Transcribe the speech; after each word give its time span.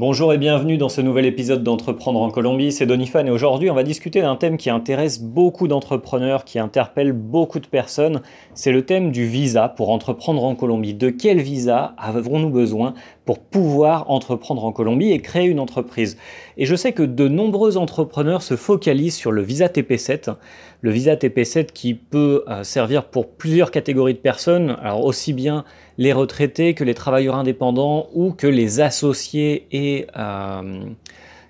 Bonjour 0.00 0.32
et 0.32 0.38
bienvenue 0.38 0.78
dans 0.78 0.88
ce 0.88 1.00
nouvel 1.00 1.26
épisode 1.26 1.64
d'Entreprendre 1.64 2.22
en 2.22 2.30
Colombie, 2.30 2.70
c'est 2.70 2.86
Donifan 2.86 3.26
et 3.26 3.30
aujourd'hui 3.32 3.68
on 3.68 3.74
va 3.74 3.82
discuter 3.82 4.20
d'un 4.20 4.36
thème 4.36 4.56
qui 4.56 4.70
intéresse 4.70 5.20
beaucoup 5.20 5.66
d'entrepreneurs, 5.66 6.44
qui 6.44 6.60
interpelle 6.60 7.10
beaucoup 7.10 7.58
de 7.58 7.66
personnes, 7.66 8.22
c'est 8.54 8.70
le 8.70 8.86
thème 8.86 9.10
du 9.10 9.26
visa 9.26 9.68
pour 9.68 9.90
entreprendre 9.90 10.44
en 10.44 10.54
Colombie. 10.54 10.94
De 10.94 11.10
quel 11.10 11.40
visa 11.40 11.96
avons-nous 11.98 12.50
besoin 12.50 12.94
pour 13.28 13.40
pouvoir 13.40 14.10
entreprendre 14.10 14.64
en 14.64 14.72
Colombie 14.72 15.12
et 15.12 15.20
créer 15.20 15.48
une 15.48 15.60
entreprise. 15.60 16.16
Et 16.56 16.64
je 16.64 16.74
sais 16.74 16.92
que 16.92 17.02
de 17.02 17.28
nombreux 17.28 17.76
entrepreneurs 17.76 18.40
se 18.40 18.56
focalisent 18.56 19.16
sur 19.16 19.32
le 19.32 19.42
visa 19.42 19.66
TP7, 19.66 20.34
le 20.80 20.90
visa 20.90 21.14
TP7 21.14 21.66
qui 21.66 21.92
peut 21.92 22.42
euh, 22.48 22.64
servir 22.64 23.04
pour 23.04 23.28
plusieurs 23.28 23.70
catégories 23.70 24.14
de 24.14 24.18
personnes, 24.18 24.78
alors 24.80 25.04
aussi 25.04 25.34
bien 25.34 25.66
les 25.98 26.14
retraités 26.14 26.72
que 26.72 26.84
les 26.84 26.94
travailleurs 26.94 27.36
indépendants 27.36 28.08
ou 28.14 28.32
que 28.32 28.46
les 28.46 28.80
associés 28.80 29.66
et 29.72 30.06
euh, 30.16 30.86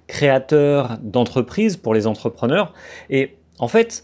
créateurs 0.09 0.99
d'entreprises 1.01 1.77
pour 1.77 1.95
les 1.95 2.09
entrepreneurs. 2.09 2.75
Et 3.09 3.37
en 3.61 3.69
fait, 3.69 4.03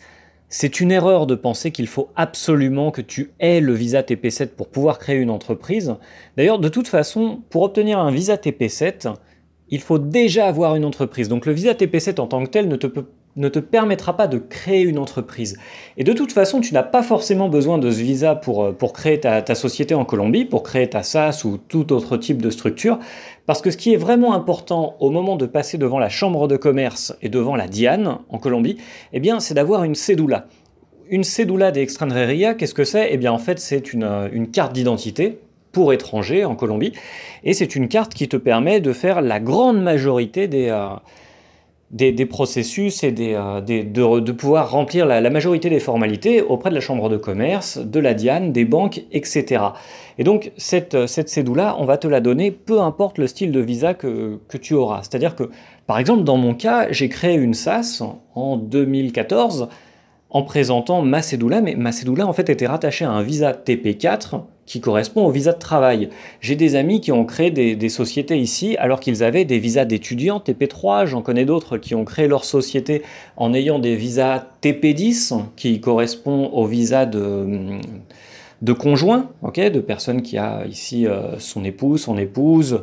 c'est 0.57 0.79
une 0.79 0.93
erreur 0.93 1.27
de 1.27 1.35
penser 1.35 1.73
qu'il 1.73 1.89
faut 1.89 2.11
absolument 2.15 2.93
que 2.93 3.01
tu 3.01 3.33
aies 3.41 3.59
le 3.59 3.73
visa 3.73 4.03
TP7 4.03 4.51
pour 4.51 4.69
pouvoir 4.69 5.01
créer 5.01 5.17
une 5.17 5.31
entreprise. 5.31 5.97
D'ailleurs, 6.37 6.61
de 6.61 6.69
toute 6.69 6.87
façon, 6.87 7.43
pour 7.51 7.63
obtenir 7.63 7.99
un 7.99 8.13
visa 8.13 8.37
TP7, 8.37 9.15
il 9.71 9.81
faut 9.81 9.99
déjà 9.99 10.47
avoir 10.47 10.77
une 10.77 10.85
entreprise. 10.85 11.29
Donc 11.29 11.47
le 11.47 11.53
visa 11.53 11.73
TP7 11.73 12.21
en 12.21 12.29
tant 12.29 12.45
que 12.45 12.51
tel 12.51 12.69
ne 12.69 12.77
te 12.77 12.87
peut 12.87 13.07
ne 13.37 13.49
te 13.49 13.59
permettra 13.59 14.17
pas 14.17 14.27
de 14.27 14.39
créer 14.39 14.83
une 14.83 14.99
entreprise. 14.99 15.59
Et 15.97 16.05
de 16.05 16.13
toute 16.13 16.33
façon, 16.33 16.61
tu 16.61 16.73
n'as 16.73 16.83
pas 16.83 17.03
forcément 17.03 17.49
besoin 17.49 17.79
de 17.79 17.91
ce 17.91 17.99
visa 17.99 18.35
pour, 18.35 18.65
euh, 18.65 18.73
pour 18.73 18.93
créer 18.93 19.21
ta, 19.21 19.55
société 19.55 19.95
en 19.95 20.05
Colombie, 20.05 20.45
pour 20.45 20.63
créer 20.63 20.89
ta 20.89 21.03
SAS 21.03 21.45
ou 21.45 21.59
tout 21.59 21.93
autre 21.93 22.17
type 22.17 22.41
de 22.41 22.51
structure, 22.51 22.99
parce 23.47 23.61
que 23.61 23.71
ce 23.71 23.77
qui 23.77 23.93
est 23.93 23.97
vraiment 23.97 24.35
important 24.35 24.97
au 25.01 25.11
moment 25.11 25.37
de 25.37 25.47
passer 25.47 25.79
devant 25.79 25.99
la 25.99 26.09
chambre 26.09 26.49
de 26.49 26.57
commerce 26.57 27.15
et 27.23 27.29
devant 27.29 27.57
la 27.57 27.67
Diane 27.67 28.19
en 28.29 28.39
Colombie, 28.39 28.79
eh 29.13 29.21
bien, 29.21 29.41
c'est 29.41 29.55
d'avoir 29.55 29.85
une 29.85 29.95
cédula. 29.95 30.47
Une 31.11 31.25
cédula 31.25 31.71
des 31.71 31.83
extranjeria, 31.83 32.55
qu'est-ce 32.55 32.75
que 32.75 32.85
c'est? 32.85 33.09
Eh 33.11 33.17
bien, 33.17 33.33
en 33.33 33.39
fait, 33.39 33.59
c'est 33.59 33.93
une, 33.93 34.05
euh, 34.05 34.29
une 34.33 34.51
carte 34.51 34.73
d'identité 34.73 35.39
pour 35.73 35.93
étrangers 35.93 36.45
en 36.45 36.55
Colombie, 36.55 36.93
et 37.43 37.53
c'est 37.53 37.75
une 37.75 37.89
carte 37.89 38.15
qui 38.15 38.29
te 38.29 38.37
permet 38.37 38.81
de 38.81 38.93
faire 38.93 39.21
la 39.21 39.41
grande 39.41 39.83
majorité 39.83 40.47
des... 40.47 40.69
Euh, 40.69 40.87
des, 41.95 42.27
processus 42.27 43.05
et 43.05 43.15
euh, 43.21 43.61
de, 43.61 44.33
pouvoir 44.33 44.71
remplir 44.71 45.07
la, 45.07 45.31
majorité 45.31 45.71
des 45.71 45.79
formalités 45.79 46.43
auprès 46.43 46.71
de 46.71 46.75
la 46.75 46.81
Chambre 46.81 47.09
de 47.09 47.17
commerce, 47.17 47.79
de 47.79 48.01
la 48.01 48.15
Diane, 48.15 48.53
des 48.53 48.65
banques, 48.65 49.03
etc. 49.13 49.63
Et 50.19 50.25
donc 50.25 50.53
cette, 50.57 51.07
cette 51.07 51.29
cédule-là, 51.29 51.77
on 51.79 51.85
va 51.85 51.97
te 51.97 52.09
la 52.09 52.21
donner 52.21 52.51
peu 52.51 52.81
importe 52.81 53.19
le 53.19 53.29
style 53.29 53.53
de 53.53 53.61
visa 53.61 53.95
que, 53.95 54.41
que 54.49 54.59
tu 54.59 54.75
auras. 54.75 55.03
C'est-à-dire 55.03 55.37
que, 55.37 55.51
par 55.87 55.99
exemple, 55.99 56.25
dans 56.25 56.37
mon 56.37 56.55
cas, 56.55 56.89
j'ai 56.91 57.09
créé 57.09 57.35
une 57.35 57.55
SAS 57.55 58.03
en 58.35 58.57
2014 58.57 59.69
en 60.35 60.43
présentant 60.43 61.01
ma 61.01 61.23
cédula, 61.23 61.61
mais 61.61 61.77
ma 61.77 61.93
cédula 61.93 62.27
en 62.27 62.33
fait 62.33 62.51
était 62.51 62.67
rattachée 62.67 63.05
à 63.05 63.11
un 63.11 63.23
visa 63.23 63.53
TP4 63.53 64.41
qui 64.67 64.81
correspond 64.81 65.25
au 65.25 65.31
visa 65.31 65.53
de 65.53 65.59
travail. 65.59 66.09
J'ai 66.41 66.57
des 66.57 66.75
amis 66.75 67.01
qui 67.01 67.13
ont 67.13 67.25
créé 67.25 67.53
des, 67.53 67.89
sociétés 67.89 68.37
ici 68.37 68.77
alors 68.79 68.99
qu'ils 68.99 69.23
avaient 69.23 69.45
des 69.45 69.61
visas 69.61 69.85
d'étudiants 69.85 70.43
TP3, 70.45 71.07
j'en 71.07 71.23
connais 71.23 71.45
d'autres 71.45 71.79
qui 71.79 71.95
ont 71.95 72.05
créé 72.05 72.27
leur 72.27 72.45
société 72.45 73.03
en 73.37 73.55
ayant 73.55 73.79
des 73.79 73.95
visas 73.95 74.45
TP10 74.61 75.41
qui 75.55 75.81
correspondent 75.81 76.51
au 76.53 76.67
visa 76.67 77.07
de, 77.07 77.79
conjoint, 78.73 79.29
de 79.45 79.81
personne 79.81 80.21
qui 80.23 80.37
a 80.37 80.67
ici 80.67 81.07
euh, 81.07 81.39
son 81.39 81.65
épouse, 81.65 82.03
son 82.03 82.19
épouse, 82.19 82.83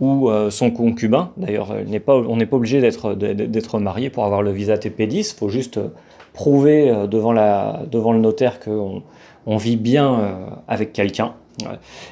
ou 0.00 0.30
euh, 0.30 0.50
son 0.50 0.70
concubin. 0.70 1.32
D'ailleurs, 1.36 1.74
on 1.74 2.36
n'est 2.36 2.46
pas 2.46 2.56
obligé 2.56 2.80
d'être 2.80 3.78
marié 3.80 4.08
pour 4.08 4.24
avoir 4.24 4.40
le 4.40 4.52
visa 4.52 4.76
TP10, 4.76 5.32
il 5.32 5.38
faut 5.38 5.48
juste 5.50 5.78
prouver 6.36 6.90
euh, 6.90 7.06
devant, 7.06 7.32
le 7.32 8.18
notaire 8.18 8.60
qu'on 8.60 9.02
on 9.46 9.56
vit 9.56 9.76
bien 9.76 10.20
euh, 10.20 10.46
avec 10.68 10.92
quelqu'un. 10.92 11.34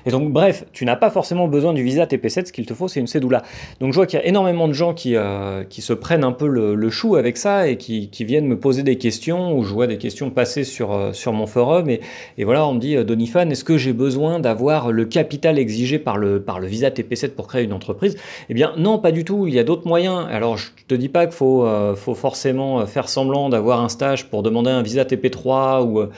Et 0.07 0.11
donc, 0.11 0.33
bref, 0.33 0.65
tu 0.73 0.85
n'as 0.85 0.97
pas 0.97 1.11
forcément 1.11 1.49
besoin 1.49 1.73
du 1.73 1.83
visa 1.83 2.05
TP7, 2.07 2.47
ce 2.47 2.53
qu'il 2.53 2.67
te 2.67 2.75
faut, 2.75 2.89
c'est 2.89 3.01
une 3.01 3.07
cédula. 3.07 3.43
Donc, 3.81 3.93
je 3.93 3.97
vois 3.97 4.07
qu'il 4.07 4.19
y 4.19 4.23
a 4.23 4.27
énormément 4.27 4.69
de 4.69 4.73
gens 4.73 4.95
qui, 4.95 5.17
euh, 5.17 5.65
qui 5.65 5.83
se 5.83 5.93
prennent 5.93 6.25
un 6.25 6.33
peu 6.33 6.47
le, 6.47 6.91
chou 6.91 7.17
avec 7.17 7.37
ça 7.37 7.67
et 7.69 7.77
qui, 7.77 8.09
viennent 8.21 8.47
me 8.47 8.59
poser 8.59 8.83
des 8.83 8.97
questions, 8.97 9.57
ou 9.57 9.65
je 9.65 9.73
vois 9.73 9.87
des 9.87 9.99
questions 9.99 10.31
passer 10.31 10.65
sur, 10.65 10.93
euh, 10.93 11.13
sur 11.13 11.33
mon 11.33 11.47
forum. 11.47 11.91
Et, 11.91 12.01
voilà, 12.45 12.67
on 12.67 12.75
me 12.75 12.81
dit, 12.81 12.97
euh, 12.97 13.05
Donifan, 13.05 13.51
est-ce 13.51 13.65
que 13.65 13.77
j'ai 13.77 13.93
besoin 13.93 14.39
d'avoir 14.39 14.93
le 14.93 15.05
capital 15.05 15.59
exigé 15.59 15.99
par 15.99 16.17
le, 16.17 16.43
par 16.43 16.61
le 16.61 16.67
visa 16.67 16.91
TP7 16.91 17.31
pour 17.31 17.47
créer 17.47 17.65
une 17.65 17.73
entreprise? 17.73 18.17
Eh 18.49 18.55
bien, 18.55 18.73
non, 18.77 18.99
pas 18.99 19.13
du 19.13 19.25
tout. 19.25 19.47
Il 19.47 19.55
y 19.55 19.59
a 19.59 19.65
d'autres 19.65 19.87
moyens. 19.87 20.27
Alors, 20.31 20.57
je 20.57 20.71
te 20.87 20.95
dis 20.95 21.09
pas 21.09 21.27
qu'il 21.27 21.35
faut, 21.35 21.67
faut 21.97 22.15
forcément 22.15 22.87
faire 22.87 23.09
semblant 23.09 23.49
d'avoir 23.49 23.81
un 23.81 23.89
stage 23.89 24.29
pour 24.31 24.43
demander 24.43 24.71
un 24.71 24.83
visa 24.83 25.05
TP3 25.05 25.83
ou 25.85 26.09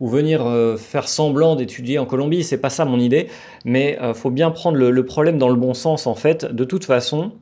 ou 0.00 0.08
venir 0.08 0.46
euh, 0.46 0.76
faire 0.76 1.08
semblant 1.08 1.56
d'étudier 1.56 1.98
en 1.98 2.06
Colombie, 2.06 2.44
c'est 2.44 2.58
pas 2.58 2.70
ça 2.70 2.84
mon 2.84 2.98
idée, 2.98 3.28
mais 3.64 3.98
euh, 4.00 4.14
faut 4.14 4.30
bien 4.30 4.50
prendre 4.50 4.76
le, 4.76 5.06
problème 5.06 5.38
dans 5.38 5.48
le 5.48 5.56
bon 5.56 5.74
sens 5.74 6.06
en 6.06 6.14
fait. 6.14 6.44
De 6.44 6.64
toute 6.64 6.84
façon, 6.84 7.32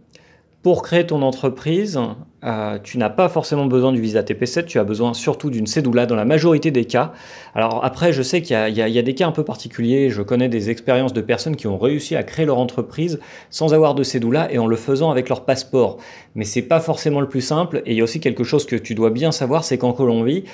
pour 0.65 0.81
créer 0.81 1.07
ton 1.07 1.21
entreprise, 1.21 2.01
euh, 2.43 2.79
tu 2.83 2.97
n'as 2.97 3.11
pas 3.11 3.29
forcément 3.29 3.67
besoin 3.67 3.93
du 3.93 4.01
visa 4.01 4.23
TP7, 4.23 4.65
tu 4.65 4.79
as 4.79 4.85
besoin 4.85 5.13
surtout 5.13 5.51
d'une 5.51 5.67
cédula 5.67 6.07
dans 6.07 6.17
la 6.17 6.25
majorité 6.25 6.71
des 6.71 6.87
cas. 6.87 7.13
Alors 7.55 7.85
après, 7.85 8.15
je 8.15 8.23
sais 8.23 8.41
qu'il 8.41 8.57
y, 8.57 8.99
a 8.99 9.03
des 9.03 9.15
cas 9.15 9.27
un 9.27 9.33
peu 9.33 9.45
particuliers, 9.45 10.09
je 10.09 10.23
connais 10.23 10.49
des 10.49 10.71
expériences 10.71 11.13
de 11.13 11.21
personnes 11.21 11.55
qui 11.55 11.67
ont 11.67 11.77
réussi 11.77 12.17
à 12.17 12.23
créer 12.23 12.47
leur 12.47 12.59
entreprise 12.59 13.21
sans 13.51 13.75
avoir 13.75 13.95
de 13.95 14.03
cédula 14.03 14.51
et 14.51 14.57
en 14.57 14.67
le 14.67 14.77
faisant 14.77 15.11
avec 15.11 15.29
leur 15.29 15.45
passeport. 15.45 15.99
Mais 16.35 16.47
c'est 16.47 16.63
pas 16.63 16.81
forcément 16.81 17.21
le 17.21 17.29
plus 17.29 17.43
simple 17.43 17.83
et 17.85 17.93
il 17.93 17.99
y 17.99 18.01
a 18.01 18.05
aussi 18.05 18.21
quelque 18.21 18.43
chose 18.43 18.65
que 18.65 18.77
tu 18.77 18.95
dois 18.95 19.11
bien 19.11 19.33
savoir, 19.33 19.65
c'est 19.65 19.77
qu'en 19.77 19.93
Colombie, 19.93 20.45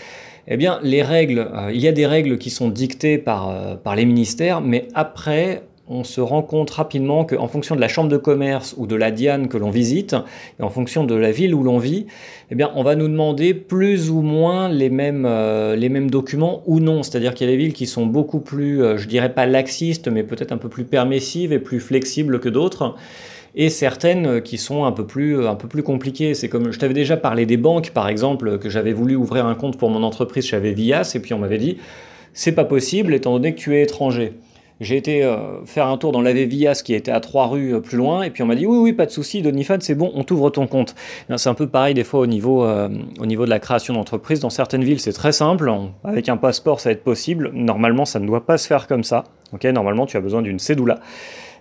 eh 0.49 0.57
bien, 0.57 0.81
les 0.83 1.03
règles, 1.03 1.49
euh, 1.55 1.71
il 1.73 1.81
y 1.81 1.87
a 1.87 1.93
des 1.93 2.07
règles 2.07 2.37
qui 2.39 2.51
sont 2.51 2.69
dictées 2.69 3.19
par, 3.19 3.49
euh, 3.49 3.77
par 3.77 3.95
les 3.95 4.07
ministères, 4.07 4.61
mais 4.61 4.89
après, 4.95 5.63
on 5.91 6.05
se 6.05 6.21
rend 6.21 6.43
compte 6.43 6.71
rapidement 6.71 7.25
qu'en 7.25 7.49
fonction 7.49 7.75
de 7.75 7.81
la 7.81 7.89
chambre 7.89 8.09
de 8.09 8.17
commerce 8.17 8.75
ou 8.79 8.87
de 8.87 8.95
la 8.97 9.11
Diane 9.11 9.49
que 9.49 9.59
l'on 9.59 9.71
visite, 9.71 10.15
et 10.59 10.63
en 10.63 10.71
fonction 10.71 11.05
de 11.05 11.15
la 11.15 11.33
ville 11.33 11.55
où 11.55 11.63
l'on 11.63 11.79
vit, 11.79 12.07
eh 12.51 12.55
bien, 12.55 12.71
on 12.77 12.83
va 12.83 12.95
nous 12.95 13.09
demander 13.09 13.53
plus 13.53 14.11
ou 14.11 14.23
moins 14.23 14.69
les 14.69 14.89
mêmes, 14.89 15.27
euh, 15.27 15.77
les 15.77 15.89
mêmes 15.89 16.11
documents 16.11 16.63
ou 16.67 16.81
non. 16.81 17.03
C'est-à-dire 17.03 17.35
qu'il 17.35 17.47
y 17.47 17.51
a 17.51 17.53
des 17.53 17.59
villes 17.59 17.75
qui 17.75 17.87
sont 17.87 18.07
beaucoup 18.07 18.41
plus, 18.41 18.79
je 18.97 19.07
dirais 19.07 19.35
pas 19.35 19.47
laxistes, 19.47 20.09
mais 20.09 20.23
peut-être 20.23 20.53
un 20.53 20.59
peu 20.59 20.69
plus 20.69 20.85
permissives 20.85 21.53
et 21.53 21.59
plus 21.59 21.81
flexibles 21.81 22.41
que 22.41 22.49
d'autres 22.49 22.95
et 23.55 23.69
certaines 23.69 24.43
qui 24.43 24.59
sont 24.59 24.85
un 24.85 24.93
peu 24.93 25.05
plus, 25.05 25.47
un 25.47 25.57
peu 25.57 25.69
plus 25.69 25.83
compliquées. 25.83 26.35
C'est 26.35 26.49
comme 26.49 26.73
je 26.73 26.79
t'avais 26.79 26.95
déjà 26.95 27.17
parlé 27.17 27.47
des 27.47 27.57
banques, 27.57 27.91
par 27.91 28.09
exemple, 28.09 28.59
que 28.59 28.71
j'avais 28.71 28.93
voulu 28.93 29.17
ouvrir 29.17 29.47
un 29.47 29.55
compte 29.55 29.77
pour 29.77 29.91
mon 29.91 30.03
entreprise, 30.03 30.47
j'avais 30.47 30.73
Vias, 30.73 31.13
et 31.15 31.21
puis 31.21 31.35
on 31.35 31.39
m'avait 31.39 31.59
dit 31.59 31.79
c'est 32.33 32.53
pas 32.53 32.65
possible 32.65 33.15
étant 33.15 33.33
donné 33.33 33.55
que 33.55 33.61
tu 33.61 33.75
es 33.75 33.83
étranger. 33.83 34.35
J'ai 34.81 34.97
été 34.97 35.23
euh, 35.23 35.63
faire 35.67 35.87
un 35.87 35.99
tour 35.99 36.11
dans 36.11 36.23
l'AV 36.23 36.45
Vias 36.45 36.81
qui 36.83 36.95
était 36.95 37.11
à 37.11 37.21
trois 37.21 37.49
rues 37.49 37.75
euh, 37.75 37.81
plus 37.81 37.99
loin, 37.99 38.23
et 38.23 38.31
puis 38.31 38.43
on 38.43 38.47
m'a 38.47 38.55
dit 38.55 38.65
oui, 38.65 38.79
oui, 38.79 38.93
pas 38.95 39.05
de 39.05 39.11
souci, 39.11 39.43
Donifan, 39.43 39.79
c'est 39.81 39.95
bon, 39.95 40.11
on 40.15 40.25
t'ouvre 40.25 40.49
ton 40.49 40.67
compte. 40.67 40.95
C'est 41.37 41.51
un 41.51 41.55
peu 41.55 41.67
pareil 41.67 41.93
des 41.93 42.03
fois 42.03 42.21
au 42.21 42.27
niveau, 42.27 42.65
euh, 42.65 42.89
au 43.21 43.27
niveau 43.27 43.45
de 43.45 43.51
la 43.51 43.59
création 43.59 43.93
d'entreprise. 43.93 44.41
Dans 44.41 44.49
certaines 44.49 44.83
villes, 44.83 44.99
c'est 44.99 45.13
très 45.13 45.33
simple. 45.33 45.71
avec 46.03 46.31
un 46.31 46.39
passeport, 46.39 46.81
ça 46.81 46.89
va 46.89 46.93
être 46.95 47.05
possible. 47.05 47.51
Normalement, 47.53 48.07
ça 48.07 48.21
ne 48.21 48.27
doit 48.27 48.47
pas 48.47 48.57
se 48.57 48.67
faire 48.67 48.87
comme 48.87 49.05
ça. 49.05 49.25
Ok, 49.53 49.65
normalement, 49.65 50.07
tu 50.07 50.17
as 50.17 50.21
besoin 50.21 50.41
d'une 50.41 50.59
cédula. 50.59 51.01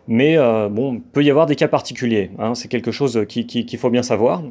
Mais 0.08 0.38
bon, 0.70 1.02
peut 1.12 1.24
y 1.24 1.30
avoir 1.30 1.46
des 1.46 1.56
cas 1.56 1.68
particuliers. 1.68 2.32
Hein, 2.40 2.56
c'est 2.56 2.68
quelque 2.68 2.92
chose 2.92 3.26
qu'il 3.28 3.78
faut 3.78 3.90
bien 3.90 4.04
savoir. 4.04 4.42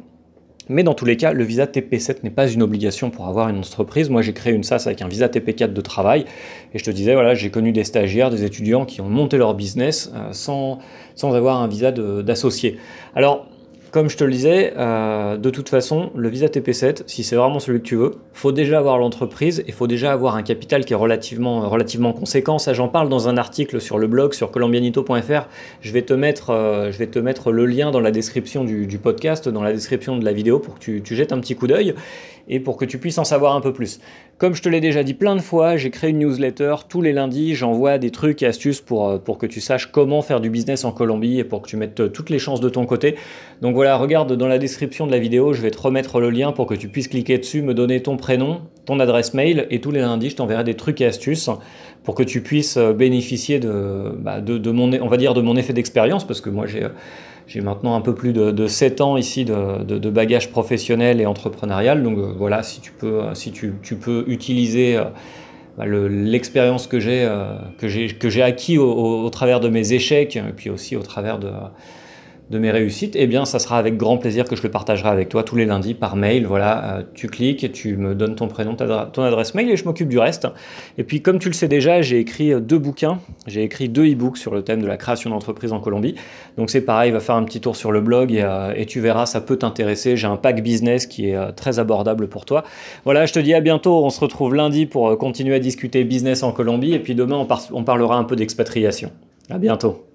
Mais 0.69 0.83
dans 0.83 0.93
tous 0.93 1.05
les 1.05 1.17
cas, 1.17 1.33
le 1.33 1.43
visa 1.43 1.65
TP7 1.65 2.17
n'est 2.23 2.29
pas 2.29 2.47
une 2.47 2.61
obligation 2.61 3.09
pour 3.09 3.27
avoir 3.27 3.49
une 3.49 3.57
entreprise. 3.57 4.09
Moi, 4.09 4.21
j'ai 4.21 4.33
créé 4.33 4.53
une 4.53 4.63
SAS 4.63 4.85
avec 4.85 5.01
un 5.01 5.07
visa 5.07 5.27
TP4 5.27 5.73
de 5.73 5.81
travail. 5.81 6.25
Et 6.75 6.79
je 6.79 6.83
te 6.83 6.91
disais, 6.91 7.15
voilà, 7.15 7.33
j'ai 7.33 7.49
connu 7.49 7.71
des 7.71 7.83
stagiaires, 7.83 8.29
des 8.29 8.43
étudiants 8.43 8.85
qui 8.85 9.01
ont 9.01 9.09
monté 9.09 9.37
leur 9.37 9.55
business 9.55 10.11
euh, 10.15 10.31
sans, 10.31 10.77
sans 11.15 11.33
avoir 11.33 11.59
un 11.59 11.67
visa 11.67 11.91
d'associé. 11.91 12.77
Alors, 13.15 13.47
comme 13.91 14.09
je 14.09 14.17
te 14.17 14.23
le 14.23 14.31
disais, 14.31 14.73
euh, 14.77 15.37
de 15.37 15.49
toute 15.49 15.69
façon, 15.69 16.11
le 16.15 16.29
visa 16.29 16.47
TP7, 16.47 17.03
si 17.07 17.23
c'est 17.23 17.35
vraiment 17.35 17.59
celui 17.59 17.79
que 17.79 17.85
tu 17.85 17.95
veux, 17.95 18.15
faut 18.33 18.51
déjà 18.51 18.77
avoir 18.77 18.97
l'entreprise 18.97 19.63
et 19.67 19.71
faut 19.71 19.87
déjà 19.87 20.11
avoir 20.11 20.35
un 20.35 20.43
capital 20.43 20.85
qui 20.85 20.93
est 20.93 20.95
relativement, 20.95 21.67
relativement 21.67 22.13
conséquent. 22.13 22.59
Ça, 22.59 22.73
j'en 22.73 22.87
parle 22.87 23.09
dans 23.09 23.27
un 23.27 23.37
article 23.37 23.81
sur 23.81 23.97
le 23.97 24.07
blog 24.07 24.33
sur 24.33 24.51
colombianito.fr. 24.51 25.47
Je 25.81 25.91
vais 25.91 26.03
te 26.03 26.13
mettre, 26.13 26.51
euh, 26.51 26.91
je 26.91 26.97
vais 26.97 27.07
te 27.07 27.19
mettre 27.19 27.51
le 27.51 27.65
lien 27.65 27.91
dans 27.91 27.99
la 27.99 28.11
description 28.11 28.63
du, 28.63 28.99
podcast, 28.99 29.49
dans 29.49 29.63
la 29.63 29.73
description 29.73 30.17
de 30.17 30.25
la 30.25 30.33
vidéo 30.33 30.59
pour 30.59 30.77
que 30.77 30.99
tu 30.99 31.15
jettes 31.15 31.31
un 31.31 31.39
petit 31.39 31.55
coup 31.55 31.67
d'œil 31.67 31.95
et 32.49 32.59
pour 32.59 32.77
que 32.77 32.85
tu 32.85 32.97
puisses 32.97 33.17
en 33.17 33.23
savoir 33.23 33.55
un 33.55 33.61
peu 33.61 33.71
plus. 33.71 33.99
Comme 34.37 34.55
je 34.55 34.61
te 34.61 34.69
l'ai 34.69 34.81
déjà 34.81 35.03
dit 35.03 35.13
plein 35.13 35.35
de 35.35 35.41
fois, 35.41 35.77
j'ai 35.77 35.91
créé 35.91 36.09
une 36.09 36.19
newsletter. 36.19 36.75
Tous 36.87 37.01
les 37.01 37.13
lundis, 37.13 37.55
j'envoie 37.55 37.97
des 37.97 38.09
trucs 38.09 38.41
et 38.41 38.47
astuces 38.47 38.81
pour, 38.81 39.07
euh, 39.07 39.17
pour 39.17 39.37
que 39.37 39.45
tu 39.45 39.61
saches 39.61 39.91
comment 39.91 40.21
faire 40.21 40.41
du 40.41 40.49
business 40.49 40.83
en 40.85 40.91
Colombie 40.91 41.39
et 41.39 41.43
pour 41.43 41.61
que 41.61 41.67
tu 41.67 41.77
mettes 41.77 41.99
euh, 41.99 42.07
toutes 42.07 42.29
les 42.29 42.39
chances 42.39 42.59
de 42.59 42.69
ton 42.69 42.85
côté. 42.85 43.15
Donc 43.61 43.75
voilà, 43.75 43.97
regarde 43.97 44.33
dans 44.33 44.47
la 44.47 44.57
description 44.57 45.05
de 45.05 45.11
la 45.11 45.19
vidéo, 45.19 45.53
je 45.53 45.61
vais 45.61 45.71
te 45.71 45.79
remettre 45.79 46.19
le 46.19 46.29
lien 46.29 46.51
pour 46.51 46.65
que 46.65 46.73
tu 46.73 46.87
puisses 46.87 47.07
cliquer 47.07 47.37
dessus, 47.37 47.61
me 47.61 47.73
donner 47.73 48.01
ton 48.01 48.17
prénom, 48.17 48.61
ton 48.85 48.99
adresse 48.99 49.33
mail 49.33 49.67
et 49.69 49.81
tous 49.81 49.91
les 49.91 50.01
lundis, 50.01 50.31
je 50.31 50.37
t'enverrai 50.37 50.63
des 50.63 50.75
trucs 50.75 51.01
et 51.01 51.05
astuces 51.05 51.49
pour 52.03 52.15
que 52.15 52.23
tu 52.23 52.41
puisses 52.41 52.77
euh, 52.77 52.93
bénéficier 52.93 53.59
bah, 53.59 54.41
de, 54.41 54.57
de, 54.57 54.71
mon, 54.71 54.91
on 55.01 55.07
va 55.07 55.17
dire 55.17 55.33
de 55.33 55.41
mon 55.41 55.55
effet 55.55 55.73
d'expérience 55.73 56.25
parce 56.25 56.41
que 56.41 56.49
moi 56.49 56.65
j'ai 56.65 56.87
j'ai 57.49 57.61
maintenant 57.61 57.95
un 57.95 58.01
peu 58.01 58.15
plus 58.15 58.31
de, 58.31 58.67
7 58.67 59.01
ans 59.01 59.17
ici 59.17 59.43
de, 59.43 59.83
de, 59.83 60.09
bagage 60.09 60.51
professionnel 60.51 61.19
et 61.19 61.25
entrepreneurial. 61.25 62.03
Donc 62.03 62.17
voilà, 62.37 62.63
si 62.63 62.79
tu 62.79 62.91
peux, 62.91 63.21
si 63.33 63.51
tu, 63.51 63.73
peux 63.73 64.23
utiliser 64.27 64.97
bah, 65.75 65.85
l'expérience 65.85 66.85
que 66.85 66.99
j'ai 66.99 67.27
que 67.79 68.29
j'ai 68.29 68.41
acquis 68.43 68.77
au, 68.77 69.23
au, 69.25 69.29
travers 69.31 69.59
de 69.59 69.67
mes 69.67 69.93
échecs 69.93 70.37
et 70.37 70.53
puis 70.55 70.69
aussi 70.69 70.95
au 70.95 71.01
travers 71.01 71.39
de 71.39 71.49
de 72.49 72.57
mes 72.57 72.71
réussites, 72.71 73.15
eh 73.15 73.27
bien, 73.27 73.45
ça 73.45 73.59
sera 73.59 73.77
avec 73.77 73.95
grand 73.95 74.17
plaisir 74.17 74.45
que 74.45 74.55
je 74.55 74.63
le 74.63 74.71
partagerai 74.71 75.09
avec 75.09 75.29
toi 75.29 75.43
tous 75.43 75.55
les 75.55 75.65
lundis 75.65 75.93
par 75.93 76.15
mail. 76.15 76.47
Voilà, 76.47 76.97
euh, 76.97 77.03
tu 77.13 77.27
cliques 77.27 77.71
tu 77.71 77.95
me 77.95 78.15
donnes 78.15 78.35
ton 78.35 78.47
prénom, 78.47 78.75
ton 78.75 79.23
adresse 79.23 79.53
mail 79.53 79.69
et 79.69 79.77
je 79.77 79.85
m'occupe 79.85 80.09
du 80.09 80.17
reste. 80.17 80.47
Et 80.97 81.03
puis, 81.03 81.21
comme 81.21 81.37
tu 81.37 81.49
le 81.49 81.53
sais 81.53 81.67
déjà, 81.67 82.01
j'ai 82.01 82.19
écrit 82.19 82.51
euh, 82.51 82.59
deux 82.59 82.79
bouquins. 82.79 83.19
J'ai 83.45 83.63
écrit 83.63 83.87
deux 83.87 84.11
e-books 84.11 84.37
sur 84.37 84.53
le 84.53 84.63
thème 84.63 84.81
de 84.81 84.87
la 84.87 84.97
création 84.97 85.29
d'entreprise 85.29 85.73
en 85.73 85.79
Colombie. 85.79 86.15
Donc, 86.57 86.71
c'est 86.71 86.81
pareil, 86.81 87.11
va 87.11 87.19
faire 87.19 87.35
un 87.35 87.43
petit 87.43 87.61
tour 87.61 87.75
sur 87.75 87.91
le 87.91 88.01
blog 88.01 88.31
et, 88.31 88.41
euh, 88.41 88.73
tu 88.87 88.99
verras, 88.99 89.27
ça 89.27 89.41
peut 89.41 89.57
t'intéresser. 89.57 90.17
J'ai 90.17 90.27
un 90.27 90.37
pack 90.37 90.63
business 90.63 91.05
qui 91.05 91.29
est 91.29 91.51
très 91.53 91.77
abordable 91.77 92.27
pour 92.27 92.45
toi. 92.45 92.63
Voilà, 93.05 93.27
je 93.27 93.33
te 93.33 93.39
dis 93.39 93.53
à 93.53 93.61
bientôt. 93.61 94.03
On 94.03 94.09
se 94.09 94.19
retrouve 94.19 94.55
lundi 94.55 94.87
pour 94.87 95.15
continuer 95.19 95.53
à 95.53 95.59
discuter 95.59 96.03
business 96.03 96.41
en 96.41 96.51
Colombie. 96.51 96.93
Et 96.93 96.99
puis 96.99 97.13
demain, 97.13 97.35
on, 97.35 97.47
on 97.71 97.83
parlera 97.83 98.17
un 98.17 98.23
peu 98.23 98.35
d'expatriation. 98.35 99.11
À 99.51 99.59
bientôt. 99.59 100.08